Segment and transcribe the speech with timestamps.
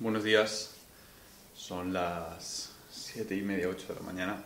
[0.00, 0.76] Buenos días.
[1.56, 4.44] Son las siete y media, 8 de la mañana.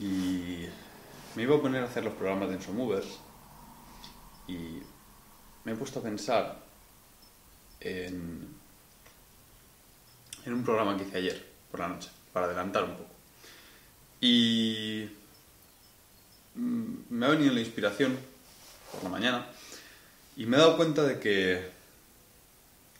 [0.00, 0.64] Y
[1.34, 3.18] me iba a poner a hacer los programas de Ensomovers.
[4.48, 4.80] Y
[5.64, 6.58] me he puesto a pensar
[7.80, 8.48] en,
[10.46, 13.10] en un programa que hice ayer por la noche, para adelantar un poco.
[14.22, 15.06] Y
[16.54, 18.18] mm, me ha venido la inspiración
[18.90, 19.46] por la mañana
[20.34, 21.73] y me he dado cuenta de que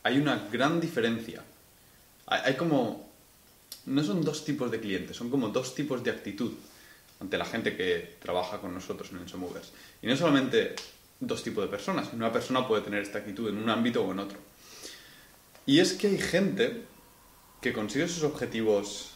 [0.05, 1.43] hay una gran diferencia.
[2.27, 3.13] Hay, como...
[3.87, 6.53] No son dos tipos de clientes, son como dos tipos de actitud
[7.21, 9.73] ante la gente que trabaja con nosotros en Ensomovers.
[10.01, 10.75] Y no solamente
[11.21, 14.21] dos tipos de personas, una persona puede tener esta actitud en un ámbito o en
[14.21, 14.39] otro.
[15.67, 16.83] Y es que hay gente
[17.61, 19.11] que consigue sus objetivos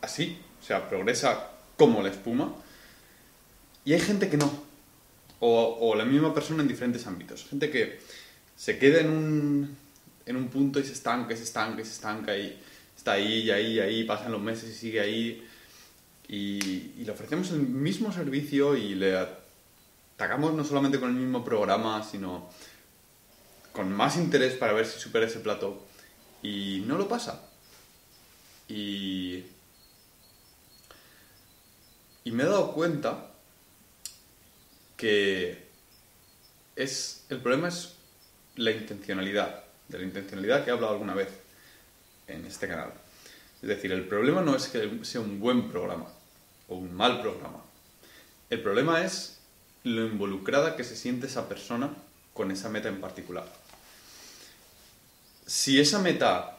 [0.00, 2.54] así, o sea, progresa como la espuma,
[3.84, 4.52] y hay gente que no,
[5.40, 8.00] o, o la misma persona en diferentes ámbitos, gente que
[8.56, 9.76] se queda en un,
[10.26, 12.58] en un punto y se estanca, se estanca, se estanca, y
[12.96, 15.46] está ahí, y ahí, y ahí, pasan los meses y sigue ahí,
[16.28, 21.44] y, y le ofrecemos el mismo servicio y le atacamos no solamente con el mismo
[21.44, 22.48] programa, sino
[23.72, 25.84] con más interés para ver si supera ese plato,
[26.42, 27.42] y no lo pasa.
[28.68, 29.44] Y
[32.24, 33.30] y me he dado cuenta
[34.96, 35.62] que
[36.74, 37.93] es, el problema es
[38.56, 41.28] la intencionalidad, de la intencionalidad que he hablado alguna vez
[42.26, 42.92] en este canal.
[43.62, 46.06] Es decir, el problema no es que sea un buen programa
[46.68, 47.62] o un mal programa.
[48.50, 49.38] El problema es
[49.84, 51.90] lo involucrada que se siente esa persona
[52.32, 53.50] con esa meta en particular.
[55.46, 56.58] Si esa meta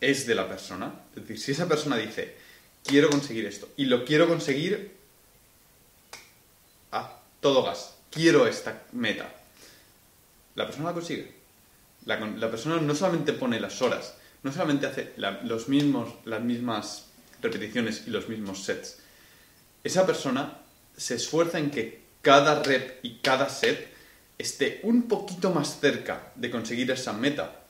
[0.00, 2.36] es de la persona, es decir, si esa persona dice,
[2.84, 4.96] quiero conseguir esto y lo quiero conseguir
[6.90, 9.32] a todo gas, quiero esta meta,
[10.54, 11.34] la persona la consigue.
[12.04, 17.06] La, persona no solamente pone las horas, no solamente hace los mismos, las mismas
[17.40, 18.98] repeticiones y los mismos sets.
[19.84, 20.58] Esa persona
[20.96, 23.92] se esfuerza en que cada rep y cada set
[24.38, 27.62] esté un poquito más cerca de conseguir esa meta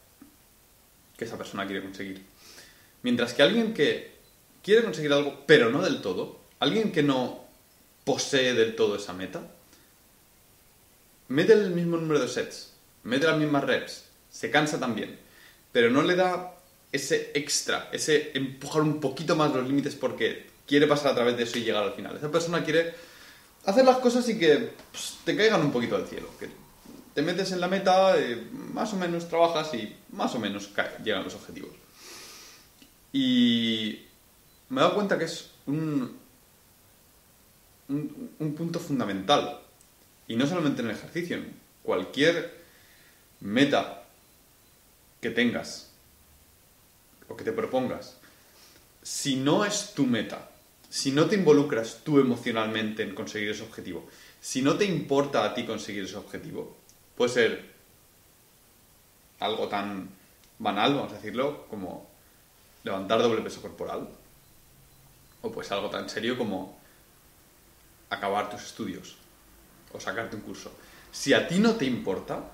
[1.17, 2.23] que esa persona quiere conseguir.
[3.03, 4.13] Mientras que alguien que
[4.63, 7.45] quiere conseguir algo, pero no del todo, alguien que no
[8.05, 9.43] posee del todo esa meta,
[11.33, 15.19] mete el mismo número de sets, mete las mismas reps, se cansa también,
[15.73, 16.55] pero no le da
[16.93, 21.45] ese extra, ese empujar un poquito más los límites porque quiere pasar a través de
[21.45, 22.17] eso y llegar al final.
[22.17, 22.95] Esa persona quiere
[23.65, 26.51] hacer las cosas y que pues, te caigan un poquito al cielo, que
[27.15, 30.71] te metes en la meta, eh, más o menos trabajas y más o menos
[31.03, 31.73] llegan los objetivos.
[33.11, 34.03] Y
[34.69, 36.15] me he dado cuenta que es un,
[37.89, 39.62] un, un, punto fundamental.
[40.29, 42.63] Y no solamente en el ejercicio, en cualquier
[43.41, 44.05] meta
[45.21, 45.91] que tengas
[47.29, 48.17] o que te propongas.
[49.03, 50.51] Si no es tu meta,
[50.89, 54.09] si no te involucras tú emocionalmente en conseguir ese objetivo,
[54.41, 56.77] si no te importa a ti conseguir ese objetivo,
[57.17, 57.73] puede ser
[59.41, 60.09] algo tan
[60.59, 62.09] banal, vamos a decirlo, como
[62.85, 64.09] levantar doble peso corporal,
[65.43, 66.79] o pues algo tan serio como
[68.11, 69.17] acabar tus estudios
[69.93, 70.73] o sacarte un curso.
[71.11, 72.51] Si a ti no te importa,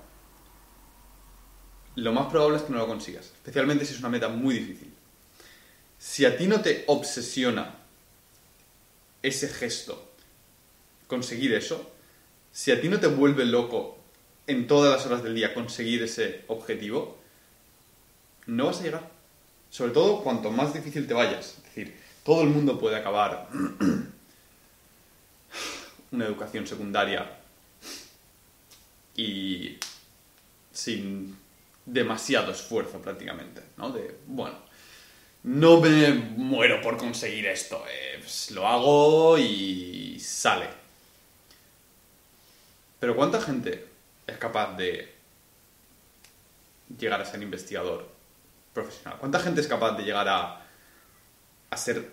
[1.95, 4.93] lo más probable es que no lo consigas, especialmente si es una meta muy difícil.
[5.97, 7.75] Si a ti no te obsesiona
[9.21, 10.11] ese gesto,
[11.07, 11.91] conseguir eso,
[12.51, 13.97] si a ti no te vuelve loco
[14.47, 17.17] en todas las horas del día conseguir ese objetivo,
[18.47, 19.09] no vas a llegar.
[19.69, 21.57] Sobre todo cuanto más difícil te vayas.
[21.57, 23.47] Es decir, todo el mundo puede acabar
[26.11, 27.39] una educación secundaria
[29.15, 29.77] y
[30.71, 31.37] sin
[31.85, 33.91] demasiado esfuerzo prácticamente, ¿no?
[33.91, 34.57] De, bueno,
[35.43, 40.67] no me muero por conseguir esto, eh, pues lo hago y sale.
[42.99, 43.87] Pero ¿cuánta gente
[44.27, 45.13] es capaz de
[46.97, 48.09] llegar a ser investigador
[48.73, 49.17] profesional?
[49.19, 50.65] ¿Cuánta gente es capaz de llegar a,
[51.69, 52.11] a ser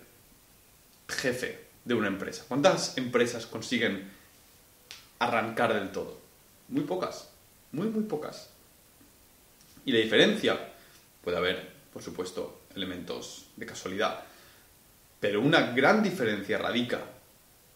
[1.07, 2.43] jefe de una empresa?
[2.47, 4.11] ¿Cuántas empresas consiguen
[5.19, 6.19] arrancar del todo?
[6.67, 7.29] Muy pocas,
[7.71, 8.49] muy, muy pocas.
[9.85, 10.73] Y la diferencia,
[11.23, 14.25] puede haber, por supuesto, elementos de casualidad,
[15.21, 16.99] pero una gran diferencia radica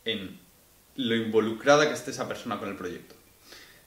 [0.03, 0.39] en
[0.97, 3.15] lo involucrada que esté esa persona con el proyecto.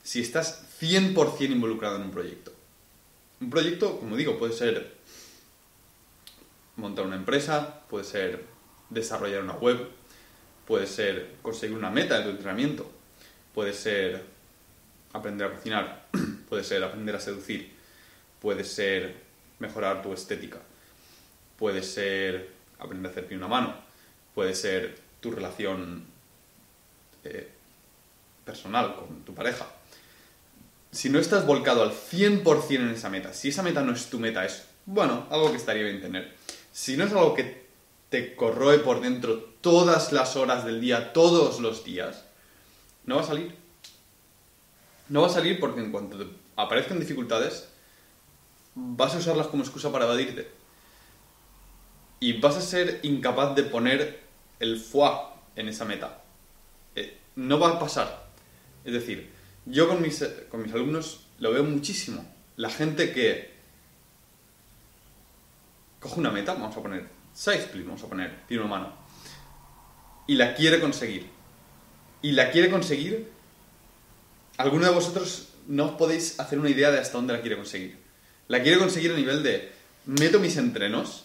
[0.03, 2.53] Si estás 100% involucrado en un proyecto.
[3.41, 4.95] Un proyecto, como digo, puede ser
[6.77, 8.45] montar una empresa, puede ser
[8.89, 9.89] desarrollar una web,
[10.67, 12.91] puede ser conseguir una meta de tu entrenamiento,
[13.55, 14.23] puede ser
[15.13, 16.07] aprender a cocinar,
[16.49, 17.73] puede ser aprender a seducir,
[18.41, 19.15] puede ser
[19.59, 20.59] mejorar tu estética,
[21.59, 23.75] puede ser aprender a hacer una mano,
[24.35, 26.05] puede ser tu relación
[27.23, 27.49] eh,
[28.45, 29.67] personal con tu pareja.
[30.91, 34.21] Si no estás volcado al 100% en esa meta, si esa meta no es tu
[34.21, 36.33] meta, es, bueno, algo que estaría bien tener.
[36.73, 37.65] Si no es algo que
[38.11, 42.27] te corroe por dentro todas las horas del día, todos los días,
[43.07, 43.57] no va a salir.
[45.09, 47.71] No va a salir porque en cuanto te aparezcan dificultades,
[48.75, 50.51] vas a usarlas como excusa para evadirte.
[52.21, 54.21] Y vas a ser incapaz de poner
[54.61, 55.17] el foie
[55.57, 56.23] en esa meta.
[56.95, 58.27] Eh, no va a pasar.
[58.85, 59.31] Es decir,
[59.65, 62.23] yo con mis, con mis alumnos lo veo muchísimo.
[62.57, 63.55] La gente que
[66.01, 69.04] coge una meta, vamos a poner side split, vamos a poner, una mano,
[70.27, 71.27] y la quiere conseguir.
[72.23, 73.31] Y la quiere conseguir,
[74.57, 77.99] alguno de vosotros no podéis hacer una idea de hasta dónde la quiere conseguir.
[78.49, 79.73] La quiere conseguir a nivel de,
[80.07, 81.25] meto mis entrenos,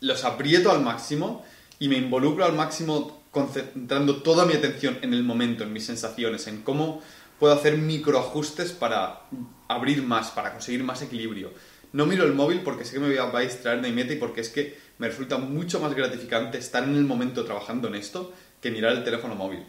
[0.00, 1.44] los aprieto al máximo
[1.78, 6.46] y me involucro al máximo concentrando toda mi atención en el momento, en mis sensaciones,
[6.46, 7.02] en cómo
[7.38, 9.22] puedo hacer microajustes para
[9.68, 11.52] abrir más, para conseguir más equilibrio.
[11.94, 14.16] No miro el móvil porque sé que me va a distraer de mi meta y
[14.16, 18.32] porque es que me resulta mucho más gratificante estar en el momento trabajando en esto
[18.60, 19.64] que mirar el teléfono móvil.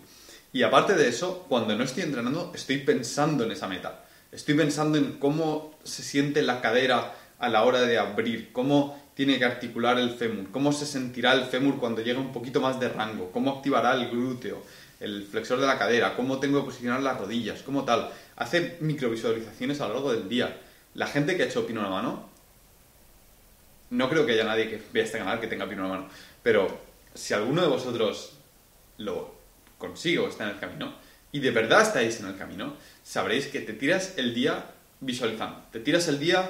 [0.51, 4.05] Y aparte de eso, cuando no estoy entrenando, estoy pensando en esa meta.
[4.31, 9.37] Estoy pensando en cómo se siente la cadera a la hora de abrir, cómo tiene
[9.37, 12.89] que articular el fémur, cómo se sentirá el fémur cuando llega un poquito más de
[12.89, 14.63] rango, cómo activará el glúteo,
[14.99, 18.09] el flexor de la cadera, cómo tengo que posicionar las rodillas, cómo tal.
[18.35, 20.57] Hace microvisualizaciones a lo largo del día.
[20.95, 22.29] La gente que ha hecho pino a la mano,
[23.91, 26.09] no creo que haya nadie que vea este canal que tenga pino a la mano,
[26.41, 26.79] pero
[27.13, 28.33] si alguno de vosotros
[28.97, 29.35] lo
[29.77, 30.95] consigue o está en el camino,
[31.31, 34.71] y de verdad estáis en el camino, sabréis que te tiras el día
[35.01, 35.63] visualizando.
[35.71, 36.49] Te tiras el día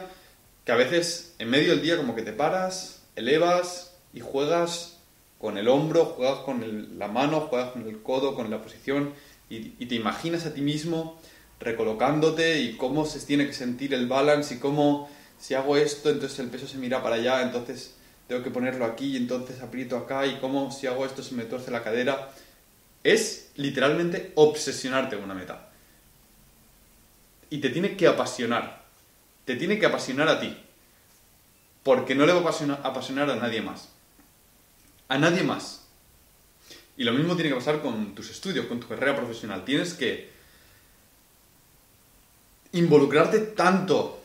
[0.63, 5.00] que a veces en medio del día como que te paras, elevas y juegas
[5.39, 9.13] con el hombro, juegas con la mano, juegas con el codo, con la posición
[9.50, 11.19] y, te imaginas a ti mismo
[11.60, 15.10] recolocándote y cómo se tiene que sentir el balance y cómo
[15.40, 17.96] si hago esto entonces el peso se mira para allá, entonces
[18.28, 21.44] tengo que ponerlo aquí y entonces aprieto acá y cómo si hago esto se me
[21.44, 22.31] torce la cadera.
[23.04, 25.69] Es literalmente obsesionarte con una meta.
[27.52, 28.86] Y te tiene que apasionar
[29.46, 30.57] te tiene que apasionar a ti.
[31.84, 32.42] Porque no le va a
[32.88, 33.90] apasionar, a nadie más.
[35.07, 35.88] A nadie más.
[36.98, 39.63] Y lo mismo tiene que pasar con tus estudios, con tu carrera profesional.
[39.63, 40.34] Tienes que
[42.75, 44.22] involucrarte tanto,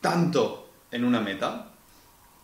[0.00, 1.70] tanto en una meta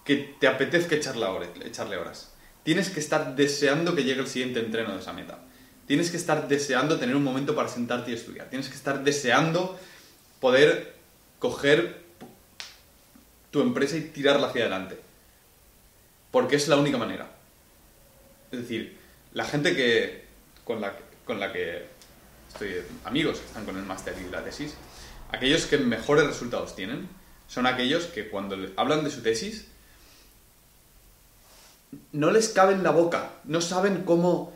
[0.05, 2.33] que te apetezca echarle horas, echarle horas.
[2.63, 5.39] Tienes que estar deseando que llegue el siguiente entreno de esa meta.
[5.87, 8.49] Tienes que estar deseando tener un momento para sentarte y estudiar.
[8.49, 9.79] Tienes que estar deseando
[10.41, 10.95] poder
[11.39, 12.03] coger
[13.51, 14.99] tu empresa y tirarla hacia adelante.
[16.31, 17.31] Porque es la única manera.
[18.51, 18.97] Es decir,
[19.35, 20.25] la gente que
[20.65, 20.95] con la,
[21.27, 21.87] con la que
[22.51, 24.75] estoy amigos que están con el máster y la tesis,
[25.35, 27.09] aquellos que mejores resultados tienen
[27.49, 29.67] son aquellos que cuando hablan de su tesis
[32.13, 34.53] no les cabe en la boca, no saben cómo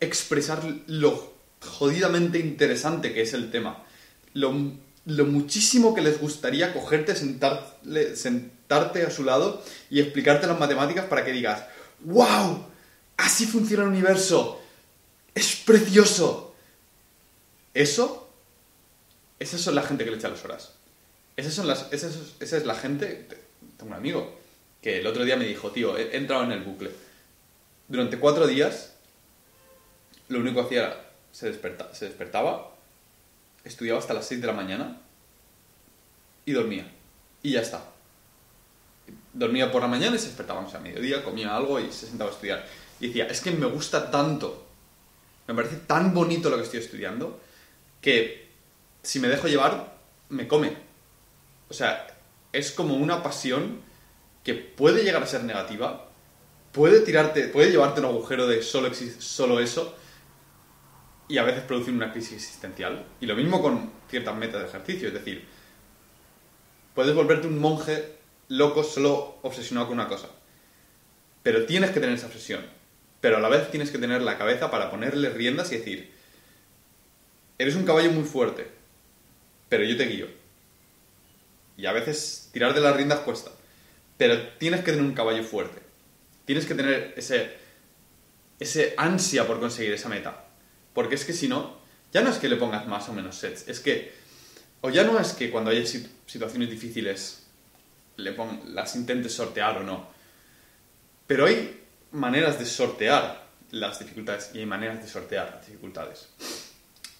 [0.00, 3.84] expresar lo jodidamente interesante que es el tema,
[4.34, 4.72] lo
[5.04, 11.24] lo muchísimo que les gustaría cogerte, sentarte a su lado y explicarte las matemáticas para
[11.24, 11.64] que digas,
[12.00, 12.66] ¡Wow!
[13.16, 14.60] Así funciona el universo.
[15.34, 16.54] Es precioso.
[17.74, 18.31] Eso,
[19.42, 20.72] esas son la gente que le echa las horas.
[21.36, 22.08] Esas son las, esa
[22.38, 23.26] es la gente,
[23.76, 24.38] tengo un amigo
[24.82, 26.90] que el otro día me dijo, tío, he entrado en el bucle.
[27.88, 28.94] Durante cuatro días,
[30.28, 31.52] lo único que hacía era, se,
[31.92, 32.74] se despertaba,
[33.64, 35.00] estudiaba hasta las 6 de la mañana
[36.44, 36.90] y dormía.
[37.42, 37.84] Y ya está.
[39.32, 42.34] Dormía por la mañana y se despertaba a mediodía, comía algo y se sentaba a
[42.34, 42.66] estudiar.
[42.98, 44.66] Y decía, es que me gusta tanto,
[45.46, 47.40] me parece tan bonito lo que estoy estudiando,
[48.00, 48.51] que
[49.02, 49.96] si me dejo llevar,
[50.28, 50.76] me come.
[51.68, 52.06] O sea,
[52.52, 53.80] es como una pasión
[54.44, 56.08] que puede llegar a ser negativa,
[56.72, 59.96] puede tirarte, puede llevarte un agujero de solo, solo eso,
[61.28, 63.06] y a veces producir una crisis existencial.
[63.20, 65.46] Y lo mismo con ciertas metas de ejercicio, es decir,
[66.94, 68.16] puedes volverte un monje
[68.48, 70.28] loco solo obsesionado con una cosa.
[71.42, 72.64] Pero tienes que tener esa obsesión.
[73.20, 76.12] Pero a la vez tienes que tener la cabeza para ponerle riendas y decir,
[77.56, 78.68] eres un caballo muy fuerte,
[79.72, 80.26] pero yo te guío.
[81.78, 83.50] Y a veces tirar de las riendas cuesta.
[84.18, 85.80] Pero tienes que tener un caballo fuerte.
[86.44, 87.52] Tienes que tener ese,
[88.60, 90.44] ese ansia por conseguir esa meta.
[90.92, 91.78] Porque es que si no,
[92.12, 94.12] ya no es que le pongas más o menos sets, es que
[94.82, 97.46] o ya no es que cuando haya sit- situaciones difíciles
[98.16, 100.06] le pon- las intentes sortear o no,
[101.26, 106.28] pero hay maneras de sortear las dificultades y hay maneras de sortear las dificultades.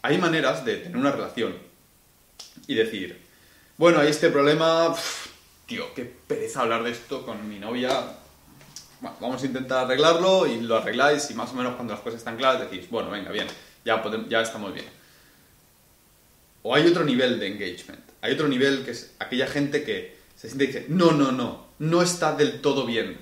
[0.03, 1.72] Hay maneras de tener una relación
[2.67, 3.21] y decir,
[3.77, 5.27] bueno, hay este problema, uf,
[5.67, 7.91] tío, qué pereza hablar de esto con mi novia.
[9.01, 12.19] Bueno, vamos a intentar arreglarlo y lo arregláis y más o menos cuando las cosas
[12.19, 13.47] están claras decís, bueno, venga, bien,
[13.85, 14.87] ya, podem- ya estamos bien.
[16.63, 18.01] O hay otro nivel de engagement.
[18.21, 21.67] Hay otro nivel que es aquella gente que se siente y dice, no, no, no,
[21.81, 23.21] no está del todo bien.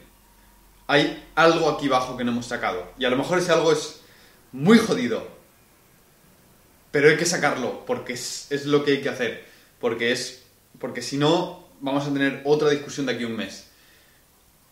[0.87, 2.93] Hay algo aquí abajo que no hemos sacado.
[2.99, 4.01] Y a lo mejor ese algo es
[4.53, 5.27] muy jodido.
[6.91, 9.45] Pero hay que sacarlo porque es, lo que hay que hacer.
[9.81, 10.43] Porque es.
[10.79, 13.67] Porque si no, vamos a tener otra discusión de aquí a un mes.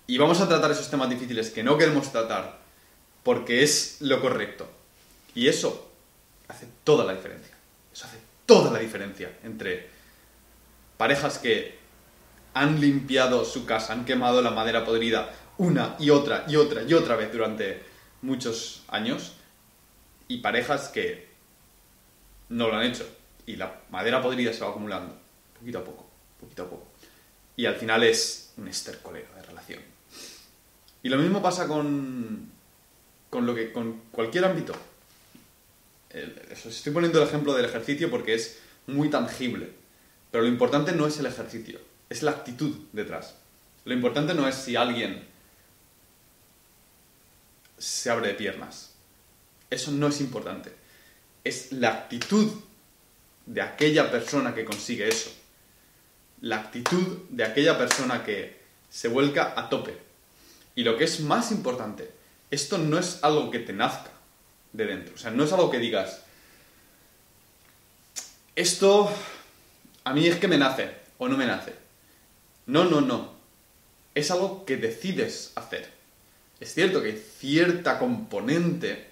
[0.06, 2.58] Y vamos a tratar esos temas difíciles que no queremos tratar
[3.22, 4.66] porque es lo correcto.
[5.34, 5.90] Y eso
[6.48, 7.54] hace toda la diferencia.
[7.92, 9.90] Eso hace toda la diferencia entre
[10.96, 11.78] parejas que
[12.54, 16.94] han limpiado su casa, han quemado la madera podrida una y otra y otra y
[16.94, 17.82] otra vez durante
[18.22, 19.34] muchos años
[20.26, 21.27] y parejas que
[22.48, 23.06] no lo han hecho
[23.46, 25.18] y la madera podrida se va acumulando
[25.58, 26.06] poquito a poco,
[26.40, 26.86] poquito a poco.
[27.56, 29.80] Y al final es un estercolero de relación.
[31.02, 32.50] Y lo mismo pasa con,
[33.30, 34.74] con, lo que, con cualquier ámbito.
[36.10, 39.72] Estoy poniendo el ejemplo del ejercicio porque es muy tangible.
[40.30, 43.34] Pero lo importante no es el ejercicio, es la actitud detrás.
[43.84, 45.26] Lo importante no es si alguien
[47.78, 48.94] se abre de piernas.
[49.70, 50.74] Eso no es importante.
[51.48, 52.52] Es la actitud
[53.46, 55.30] de aquella persona que consigue eso.
[56.42, 59.96] La actitud de aquella persona que se vuelca a tope.
[60.74, 62.10] Y lo que es más importante,
[62.50, 64.10] esto no es algo que te nazca
[64.74, 65.14] de dentro.
[65.14, 66.20] O sea, no es algo que digas,
[68.54, 69.10] esto
[70.04, 71.72] a mí es que me nace o no me nace.
[72.66, 73.32] No, no, no.
[74.14, 75.90] Es algo que decides hacer.
[76.60, 79.06] Es cierto que hay cierta componente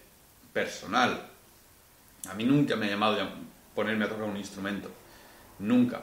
[0.52, 1.30] personal.
[2.28, 3.34] A mí nunca me ha llamado a
[3.74, 4.90] ponerme a tocar un instrumento.
[5.58, 6.02] Nunca.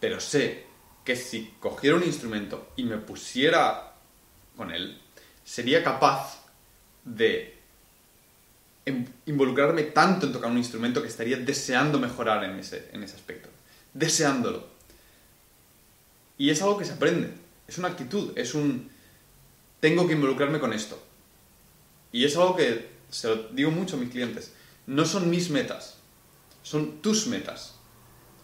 [0.00, 0.66] Pero sé
[1.04, 3.94] que si cogiera un instrumento y me pusiera
[4.56, 5.00] con él,
[5.44, 6.44] sería capaz
[7.04, 7.58] de
[8.84, 13.16] em- involucrarme tanto en tocar un instrumento que estaría deseando mejorar en ese, en ese
[13.16, 13.48] aspecto.
[13.92, 14.66] Deseándolo.
[16.38, 17.32] Y es algo que se aprende.
[17.66, 18.32] Es una actitud.
[18.36, 18.90] Es un...
[19.80, 21.00] Tengo que involucrarme con esto.
[22.12, 24.52] Y es algo que se lo digo mucho a mis clientes.
[24.86, 25.98] No son mis metas.
[26.62, 27.74] Son tus metas.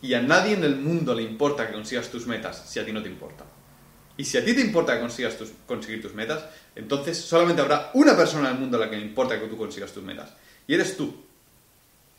[0.01, 2.93] Y a nadie en el mundo le importa que consigas tus metas si a ti
[2.93, 3.45] no te importa.
[4.17, 8.17] Y si a ti te importa que consigas conseguir tus metas, entonces solamente habrá una
[8.17, 10.31] persona en el mundo a la que le importa que tú consigas tus metas.
[10.67, 11.25] Y eres tú.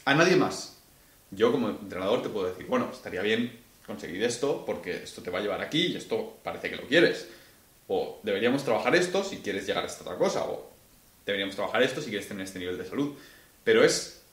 [0.06, 0.78] A nadie más.
[1.32, 5.40] Yo como entrenador te puedo decir, bueno, estaría bien conseguir esto porque esto te va
[5.40, 7.28] a llevar aquí y esto parece que lo quieres.
[7.88, 10.46] O deberíamos trabajar esto si quieres llegar a esta otra cosa.
[10.46, 10.70] O
[11.26, 13.16] deberíamos trabajar esto si quieres tener este nivel de salud.
[13.70, 14.24] Pero es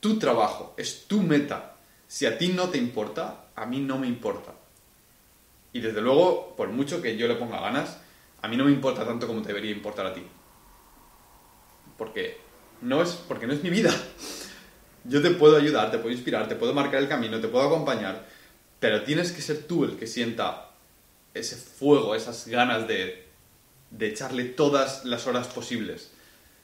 [0.00, 1.76] tu trabajo, es tu meta.
[2.06, 4.52] Si a ti no te importa, a mí no me importa.
[5.72, 7.96] Y desde luego, por mucho que yo le ponga ganas,
[8.42, 10.22] a mí no me importa tanto como te debería importar a ti.
[11.96, 12.38] Porque
[12.82, 13.98] no es, porque no es mi vida.
[15.04, 18.26] Yo te puedo ayudar, te puedo inspirar, te puedo marcar el camino, te puedo acompañar,
[18.78, 20.72] pero tienes que ser tú el que sienta
[21.32, 23.24] ese fuego, esas ganas de,
[23.90, 26.10] de echarle todas las horas posibles.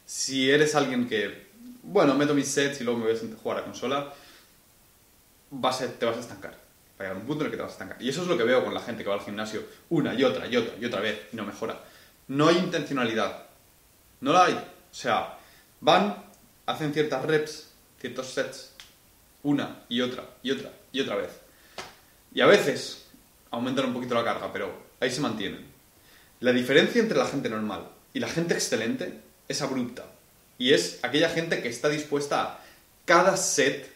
[0.04, 1.51] Si eres alguien que,
[1.82, 4.12] bueno, meto mis sets y luego me voy a jugar a consola,
[5.50, 6.52] vas a- te vas a estancar.
[6.52, 8.00] Va a llegar un punto en el que te vas a estancar.
[8.02, 10.22] Y eso es lo que veo con la gente que va al gimnasio una y
[10.24, 11.80] otra y otra y otra vez y no mejora.
[12.28, 13.44] No hay intencionalidad.
[14.20, 14.54] No la hay.
[14.54, 15.38] O sea,
[15.80, 16.16] van,
[16.66, 17.70] hacen ciertas reps,
[18.00, 18.72] ciertos sets,
[19.42, 21.30] una y otra y otra y otra vez.
[22.32, 23.06] Y a veces
[23.50, 25.66] aumentan un poquito la carga, pero ahí se mantienen.
[26.40, 30.04] La diferencia entre la gente normal y la gente excelente es abrupta.
[30.62, 32.60] Y es aquella gente que está dispuesta a
[33.04, 33.90] cada set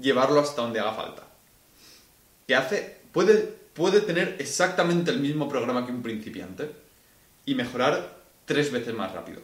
[0.00, 1.26] llevarlo hasta donde haga falta.
[2.46, 3.38] Que hace, puede,
[3.74, 6.70] puede tener exactamente el mismo programa que un principiante
[7.46, 9.42] y mejorar tres veces más rápido.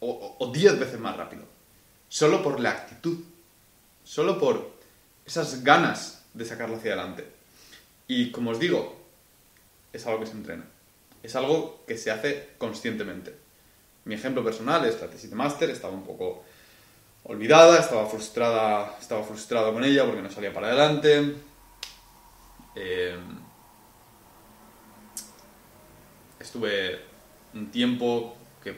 [0.00, 1.44] O, o- o diez veces más rápido.
[2.08, 3.18] Solo por la actitud.
[4.02, 4.72] Solo por
[5.26, 7.26] esas ganas de sacarlo hacia adelante.
[8.08, 8.98] Y como os digo,
[9.92, 10.64] es algo que se entrena.
[11.22, 13.41] Es algo que se hace conscientemente.
[14.04, 16.42] Mi ejemplo personal es la tesis de máster, estaba un poco
[17.24, 21.36] olvidada, estaba frustrada, estaba frustrado con ella porque no salía para adelante.
[22.74, 23.16] Eh,
[26.40, 27.00] estuve
[27.54, 28.74] un tiempo que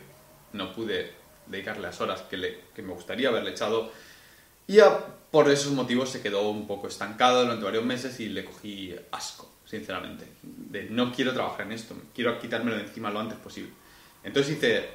[0.53, 1.13] no pude
[1.47, 3.91] dedicarle las horas que, me gustaría haberle echado
[4.67, 4.79] y
[5.31, 9.51] por esos motivos se quedó un poco estancado durante varios meses y le cogí asco,
[9.65, 10.27] sinceramente.
[10.43, 13.73] De no quiero trabajar en esto, quiero quitármelo de encima lo antes posible.
[14.23, 14.89] Entonces hice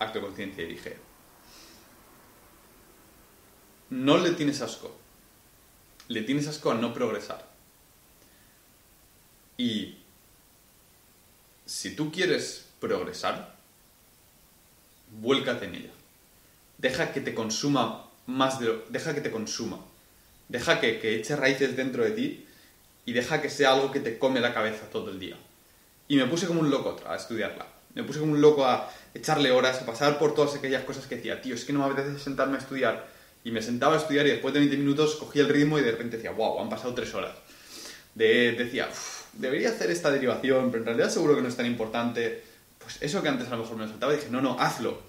[0.00, 0.96] acto de conciencia y dije,
[3.90, 4.96] no le tienes asco,
[6.08, 7.48] le tienes asco a no progresar.
[9.56, 9.98] Y
[11.66, 13.54] si tú quieres progresar,
[15.20, 15.90] vuélcate en ella.
[16.78, 18.84] Deja que te consuma más de lo...
[18.88, 19.78] Deja que te consuma.
[20.48, 22.46] Deja que, que eche raíces dentro de ti
[23.04, 25.36] y deja que sea algo que te come la cabeza todo el día.
[26.08, 27.66] Y me puse como un loco a estudiarla.
[27.94, 31.16] Me puse como un loco a echarle horas, a pasar por todas aquellas cosas que
[31.16, 33.08] decía, tío, es que no me apetece sentarme a estudiar.
[33.42, 35.90] Y me sentaba a estudiar y después de 20 minutos cogía el ritmo y de
[35.90, 37.34] repente decía, wow, han pasado tres horas.
[38.14, 38.88] De, decía,
[39.32, 42.44] debería hacer esta derivación, pero en realidad seguro que no es tan importante.
[42.78, 45.02] Pues eso que antes a lo mejor me saltaba, dije, no, no, hazlo.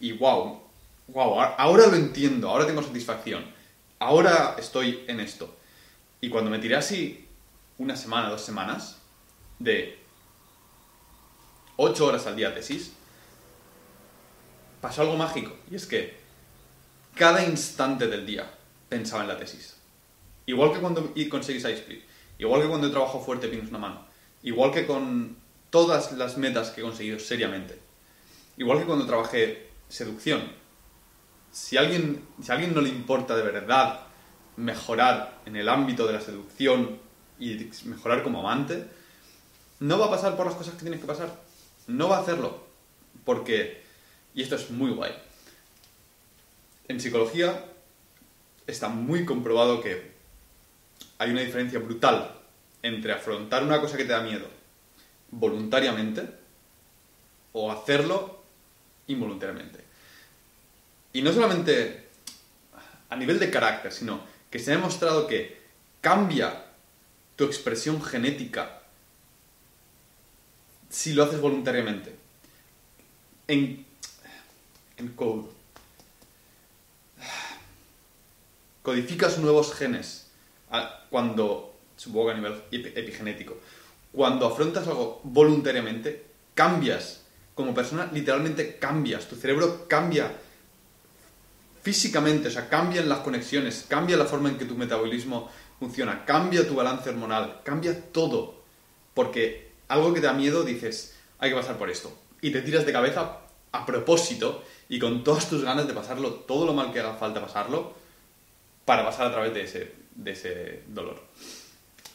[0.00, 0.60] Y wow,
[1.08, 3.44] wow, ahora lo entiendo, ahora tengo satisfacción,
[3.98, 5.54] ahora estoy en esto.
[6.20, 7.26] Y cuando me tiré así
[7.78, 8.98] una semana, dos semanas,
[9.58, 10.01] de
[11.76, 12.92] ocho horas al día tesis,
[14.80, 15.56] pasó algo mágico.
[15.70, 16.16] Y es que
[17.14, 18.50] cada instante del día
[18.88, 19.76] pensaba en la tesis.
[20.46, 22.02] Igual que cuando conseguís iSplit,
[22.38, 24.06] igual que cuando he trabajado fuerte pinos una mano,
[24.42, 25.36] igual que con
[25.70, 27.78] todas las metas que he conseguido seriamente,
[28.56, 30.42] igual que cuando trabajé seducción,
[31.52, 34.00] si alguien, si a alguien no le importa de verdad
[34.56, 36.98] mejorar en el ámbito de la seducción
[37.38, 38.86] y mejorar como amante,
[39.80, 41.30] no va a pasar por las cosas que tienes que pasar.
[41.86, 42.66] No va a hacerlo.
[43.24, 43.82] Porque,
[44.34, 45.12] y esto es muy guay,
[46.88, 47.64] en psicología
[48.66, 50.12] está muy comprobado que
[51.18, 52.34] hay una diferencia brutal
[52.82, 54.46] entre afrontar una cosa que te da miedo
[55.30, 56.28] voluntariamente
[57.52, 58.42] o hacerlo
[59.06, 59.80] involuntariamente.
[61.12, 62.08] Y no solamente
[63.08, 64.20] a nivel de carácter, sino
[64.50, 65.60] que se ha demostrado que
[66.00, 66.66] cambia
[67.36, 68.81] tu expresión genética
[70.92, 72.14] si lo haces voluntariamente.
[73.48, 73.84] En,
[74.98, 75.48] en code.
[78.82, 80.28] Codificas nuevos genes
[81.10, 83.58] cuando, supongo que a nivel epigenético,
[84.12, 87.22] cuando afrontas algo voluntariamente, cambias.
[87.54, 89.28] Como persona, literalmente cambias.
[89.28, 90.30] Tu cerebro cambia
[91.82, 96.66] físicamente, o sea, cambian las conexiones, cambia la forma en que tu metabolismo funciona, cambia
[96.66, 98.62] tu balance hormonal, cambia todo.
[99.14, 102.16] Porque algo que te da miedo dices, hay que pasar por esto.
[102.40, 103.40] Y te tiras de cabeza
[103.72, 107.42] a propósito y con todas tus ganas de pasarlo, todo lo mal que haga falta
[107.42, 107.94] pasarlo,
[108.86, 111.22] para pasar a través de ese, de ese dolor.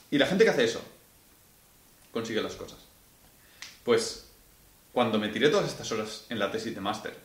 [0.10, 0.82] Y la gente que hace eso,
[2.12, 2.80] consigue las cosas.
[3.84, 4.28] Pues
[4.92, 7.16] cuando me tiré todas estas horas en la tesis de máster,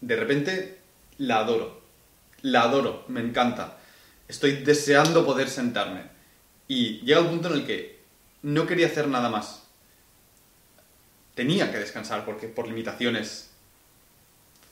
[0.00, 0.78] de repente
[1.18, 1.82] la adoro.
[2.42, 3.78] La adoro, me encanta.
[4.28, 6.02] Estoy deseando poder sentarme.
[6.68, 7.93] Y llega el punto en el que
[8.44, 9.62] no quería hacer nada más.
[11.34, 13.50] Tenía que descansar porque por limitaciones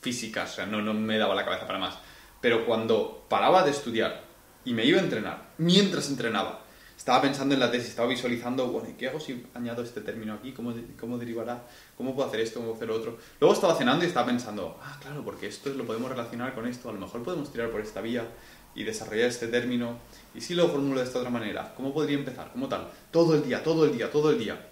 [0.03, 1.97] físicas, o sea, no, no me daba la cabeza para más.
[2.43, 4.25] Pero cuando paraba de estudiar
[4.65, 6.61] y me iba a entrenar, mientras entrenaba,
[6.99, 10.35] estaba pensando en la tesis, estaba visualizando, bueno, ¿y qué hago si añado este término
[10.35, 10.53] aquí?
[10.53, 11.67] ¿Cómo, cómo derivará?
[11.97, 12.61] ¿Cómo puedo hacer esto?
[12.61, 13.19] ¿Cómo puedo hacer otro?
[13.41, 16.91] Luego estaba cenando y estaba pensando, ah, claro, porque esto lo podemos relacionar con esto,
[16.91, 18.27] a lo mejor podemos tirar por esta vía
[18.75, 19.99] y desarrollar este término.
[20.35, 21.75] ¿Y si lo formulo de esta otra manera?
[21.77, 22.51] ¿Cómo podría empezar?
[22.53, 22.89] ¿Cómo tal?
[23.11, 24.69] Todo el día, todo el día, todo el día.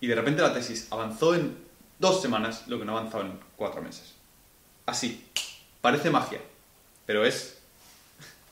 [0.00, 1.56] Y de repente la tesis avanzó en
[1.98, 4.14] dos semanas lo que no avanzaba en cuatro meses.
[4.86, 5.24] Así.
[5.80, 6.40] Parece magia,
[7.04, 7.58] pero es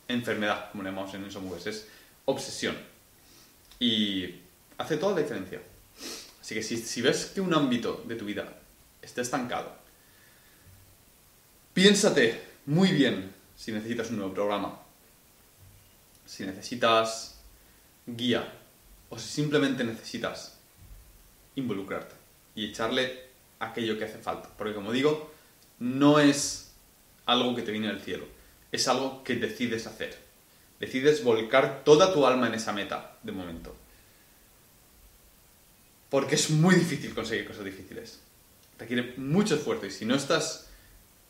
[0.07, 1.89] enfermedad, como le llamamos en Ensomubes, es
[2.27, 2.77] obsesión.
[3.79, 4.35] Y
[4.77, 5.63] hace toda la diferencia.
[6.41, 8.53] Así que si, ves que un ámbito de tu vida
[9.01, 9.75] está estancado,
[11.73, 13.32] piénsate muy bien
[13.63, 14.81] si necesitas un nuevo programa,
[16.27, 17.39] si necesitas
[18.07, 18.53] guía
[19.11, 20.59] o si simplemente necesitas
[21.55, 22.15] involucrarte
[22.55, 23.27] y echarle
[23.61, 24.49] aquello que hace falta.
[24.57, 25.31] Porque como digo,
[25.79, 26.73] no es
[27.27, 28.27] algo que te viene del cielo,
[28.73, 30.33] es algo que decides hacer
[30.83, 33.73] decides volcar toda tu alma en esa meta de momento.
[36.11, 38.19] Porque es muy difícil conseguir cosas difíciles.
[38.81, 40.69] Requiere mucho esfuerzo y si no estás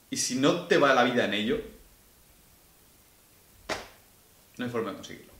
[0.08, 1.60] y si no te va la vida en ello,
[4.58, 5.32] no hay forma de conseguirlo.